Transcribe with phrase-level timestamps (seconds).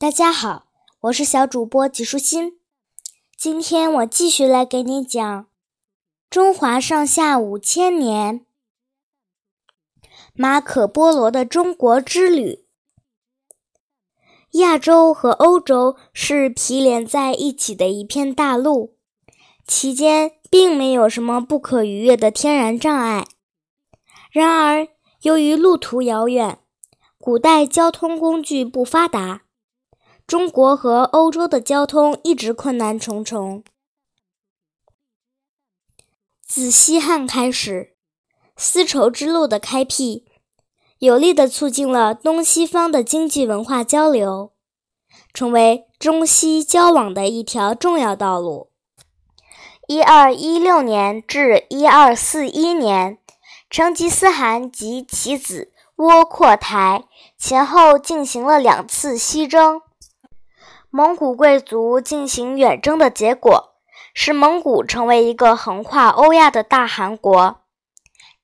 [0.00, 0.66] 大家好，
[1.00, 2.60] 我是小主播吉舒心。
[3.36, 5.46] 今天我继续来给你讲
[6.30, 8.46] 中华上下五千年
[10.34, 12.64] 马可·波罗的中国之旅。
[14.52, 18.94] 亚洲和欧洲是毗连在一起的一片大陆，
[19.66, 23.26] 其间并没有什么不可逾越的天然障碍。
[24.30, 24.86] 然而，
[25.22, 26.60] 由于路途遥远，
[27.18, 29.42] 古代交通工具不发达，
[30.28, 33.64] 中国和欧洲的交通一直困难重重。
[36.44, 37.96] 自西汉开始，
[38.54, 40.26] 丝绸之路的开辟。
[40.98, 44.52] 有力地促进了东西方的经济文化交流，
[45.32, 48.70] 成为中西交往的一条重要道路。
[49.86, 53.16] 一二一六年至一二四一年，
[53.70, 57.04] 成吉思汗及其子窝阔台
[57.38, 59.80] 前后进行了两次西征。
[60.90, 63.74] 蒙古贵族进行远征的结果，
[64.14, 67.60] 使蒙古成为一个横跨欧亚的大汗国。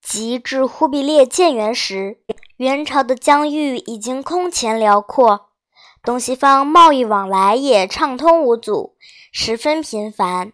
[0.02, 2.18] 及至忽必烈建元时，
[2.58, 5.48] 元朝的疆域已经空前辽阔，
[6.02, 8.94] 东西方贸易往来也畅通无阻，
[9.32, 10.52] 十分频繁。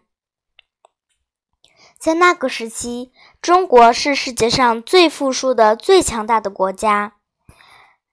[1.98, 3.11] 在那个时期，
[3.42, 7.14] 中国是世界上最富庶的、最强大的国家。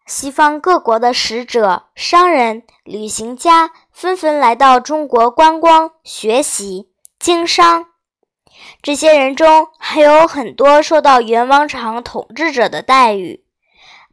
[0.08, 7.88] 西方各国的使者、商人、旅行家纷纷来到中国观光、学习、经商。
[8.82, 13.44] 这些人中还有很多受到元王朝统治者的待遇，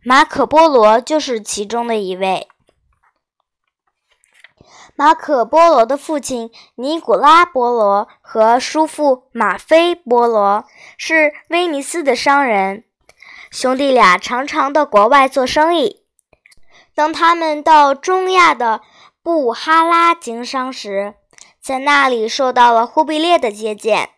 [0.02, 2.48] 马可·波罗就是其中的一位。
[4.96, 10.64] 马可·波罗的父亲尼古拉·波罗和叔父马菲·波罗
[10.98, 12.84] 是威尼斯的商人，
[13.54, 16.04] 兄弟俩常常到国外做生意。
[16.92, 18.80] 当他们到中亚的
[19.22, 21.14] 布哈拉经商时，
[21.60, 24.10] 在那里受到了忽必烈的接见。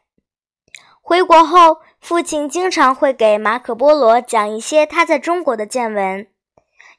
[1.02, 6.26] 回国后，父亲经常会给马可·波罗讲一些他在中国的见闻，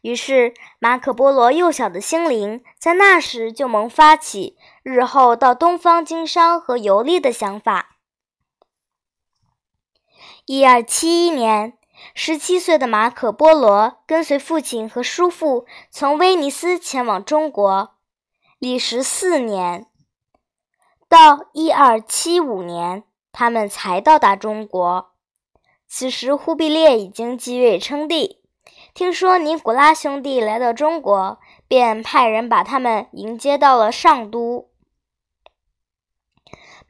[0.02, 7.98] 于是马可·波罗幼小的心灵在那时就萌发起日后到东方经商和游历的想法。
[10.46, 11.77] 一二七一年，
[12.14, 17.96] 十七岁的马可·波罗跟随父亲和叔父从威尼斯前往中国，
[18.60, 19.88] 历时四年，
[21.10, 23.04] 到一二七五年。
[23.40, 25.12] 他们才到达中国。
[25.88, 28.42] 此时，忽必烈已经继位称帝。
[28.96, 31.38] 听说尼古拉兄弟来到中国，
[31.68, 34.67] 便派人把他们迎接到了上都。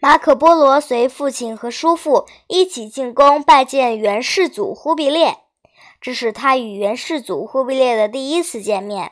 [0.08, 5.40] 马可·波罗随父亲和叔父一起进宫拜见元世祖忽必烈，
[6.00, 9.12] 这是他与元世祖忽必烈的第一次见面。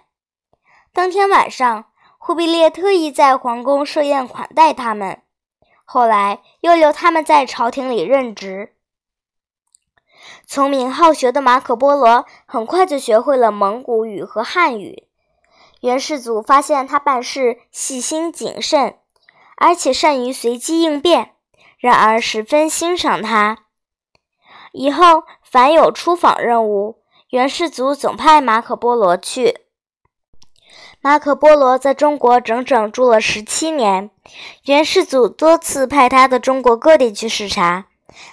[0.93, 5.21] 当天晚上，忽必烈特意在皇宫设宴款待他们。
[5.83, 8.73] 后来又留他们在朝廷里任职。
[10.47, 15.09] 聪明好学的马可·波罗很快就学会了蒙古语和汉语。
[15.81, 18.95] 元世祖发现他办事细心谨慎，
[19.55, 21.31] 而且善于随机应变，
[21.79, 23.59] 然而十分欣赏他。
[24.71, 29.61] 以后凡有出访任务，元世祖总派马可·波罗去。
[30.99, 34.09] 马可·波罗在中国整整住了十七年，
[34.65, 37.85] 元世祖多次派他到中国各地去视察，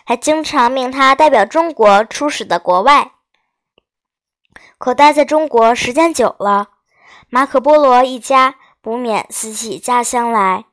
[0.05, 3.13] 还经常命他代表中国出使到国外。
[4.79, 6.71] 可待在中国时间久了，
[7.29, 10.65] 马可·波罗一家不免思起家乡来。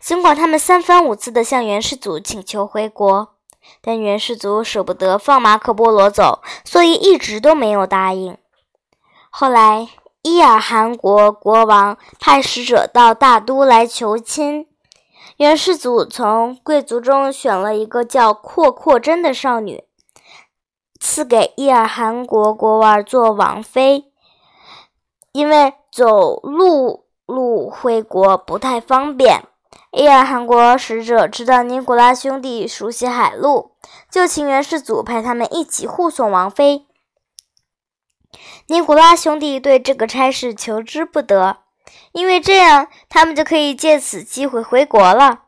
[0.00, 3.34] 尽管他们三番五次地向元世祖请求回国，
[3.80, 8.36] 但元世祖舍不得放马可·波罗走，所以一直都没有答应。
[9.30, 9.88] 后来。
[10.22, 14.66] 伊尔汗国国王派使者到大都来求亲，
[15.38, 19.82] 元世祖从贵族中选了一个叫阔阔真的少女，
[21.00, 24.12] 赐给伊尔汗国国王做王妃。
[25.32, 29.44] 因为走陆路回国不太方便，
[29.92, 33.72] 伊尔汗国使者知道尼古拉兄弟熟悉海路，
[34.10, 36.86] 就请元世祖派他们一起护送王妃。
[38.66, 41.58] 尼古拉兄弟对这个差事求之不得，
[42.12, 45.44] 因为这样他们就可以借此机会回国了。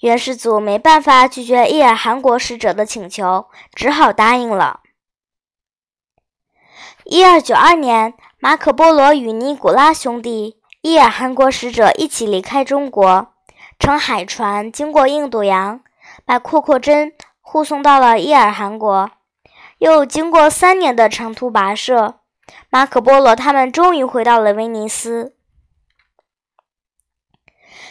[0.00, 4.80] 元世祖没办法拒绝伊尔汗国使者的请求，只好答应了。
[7.04, 13.34] 一二九二年，马可·波罗与尼古拉兄弟、伊尔汗国使者一起离开中国，
[13.76, 15.80] 乘海船经过印度洋，
[16.24, 19.10] 把阔阔真护送到了伊尔汗国。
[19.78, 22.20] 又经过三年的长途跋涉，
[22.70, 25.34] 马可·波罗他们终于回到了威尼斯。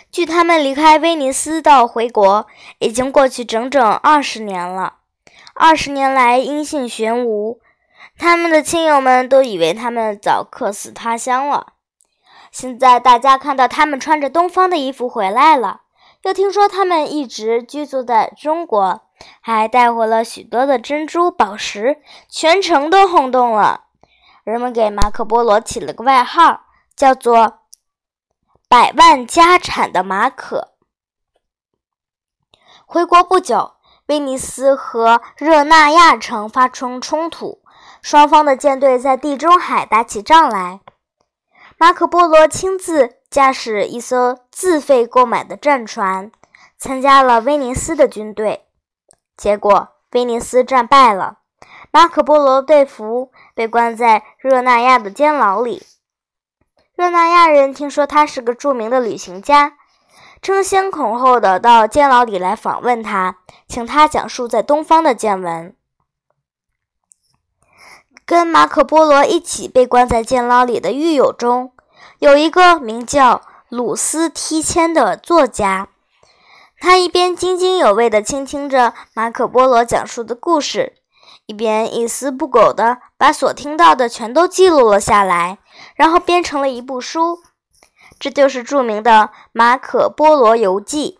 [0.09, 2.47] 距他们离开威尼斯到回国，
[2.79, 4.99] 已经过去整整二十年了。
[5.53, 7.59] 二十年来音信全无，
[8.17, 11.73] 他们的亲友们都以为他们早客死他乡了。
[12.55, 15.81] 现在大家看到他们穿着东方的衣服回来了，
[16.23, 19.01] 又听说他们一直居住在中国，
[19.41, 21.97] 还带回了许多的珍珠宝石，
[22.29, 23.81] 全城都轰动了。
[24.45, 26.61] 人们给马可波罗起了个外号，
[26.95, 27.59] 叫做。
[28.69, 30.69] 百万家产的马可
[32.85, 33.73] 回国不久，
[34.07, 37.59] 威尼斯和热那亚城发生冲突，
[38.01, 40.79] 双方的舰队在地中海打起仗来。
[41.77, 46.31] 马可波罗亲自驾驶一艘自费购买的战船，
[46.77, 48.65] 参加了威尼斯的军队。
[49.35, 51.39] 结果，威尼斯战败了，
[51.91, 55.83] 马可波罗被俘，被关在热那亚的监牢里。
[56.95, 59.73] 热那亚人听说他是个著名的旅行家，
[60.41, 65.75] 争先恐后的到监牢里来访问他，请他讲述在东方的见闻。
[68.25, 71.71] 跟马可波罗一起被关在监牢里的狱友中，
[72.19, 75.89] 有一个名叫鲁斯提谦的作家，
[76.79, 80.93] 他一边津津有味地倾听着马可波罗讲述的故事。
[81.47, 85.59] 一边一丝不苟地把所听到的全都记录了下来，
[85.95, 87.37] 然后编成了一部书，
[88.17, 91.19] 这就是著名的《马可·波罗游记》。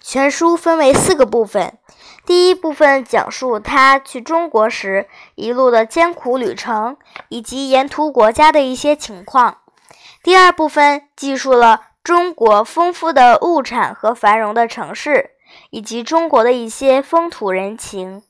[0.00, 1.78] 全书分为四个部分，
[2.26, 6.96] 第一部分讲述他去中国时一路的艰苦旅程
[7.28, 9.58] 以及沿途国家的一些情况；
[10.22, 15.32] 第二部分记述了中国丰富的物产和繁荣的城市，
[15.68, 18.22] 以及中国的一些风土人情。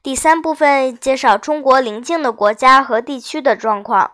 [0.00, 4.12] 第三部分介绍中国邻近的国家和地区的状况。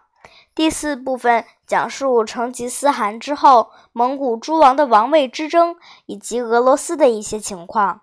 [0.55, 5.77] 第四部分讲述成吉思汗之后蒙古诸王的王位之争
[6.07, 8.01] 以及俄罗斯的一些情况。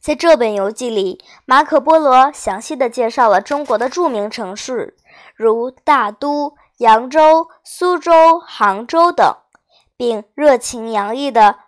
[0.00, 4.96] 在这本游记里，马可·波罗详细的介绍了中国的著名城市，
[5.34, 9.36] 如大都、扬州、苏州、杭州等，
[9.96, 11.58] 并热情洋溢的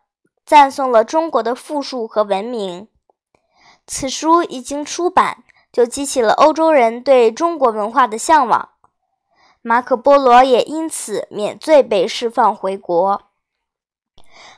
[0.46, 2.88] 赞颂了中国的富庶和文明。
[3.86, 8.70] 此书一经出版，就激起了欧洲人对中国文化的向往。
[9.60, 13.16] 马可·波罗也因此免罪被释放回国。《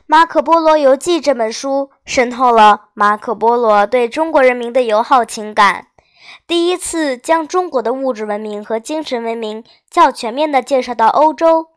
[0.07, 5.87] 马可·波罗游记》这本书渗透了马可·波罗对中国人民的友好情感，
[6.45, 11.67] 第一次将中国的物质文明和精神文明较全面地介绍到欧洲，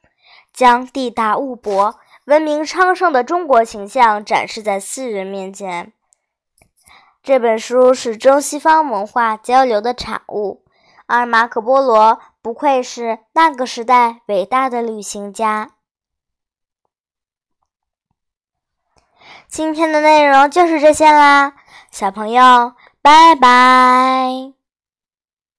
[0.53, 1.97] 将地大物博、
[2.27, 5.93] 文明昌盛的中国形象展示在世人面前。
[7.23, 10.63] 这本书是中西方文化交流的产物，
[11.07, 15.71] 而马可·波罗不愧是那个时代伟大的旅行家。
[19.49, 21.55] 今天的内容就是这些啦，
[21.91, 22.73] 小朋友，
[23.03, 24.58] 拜拜。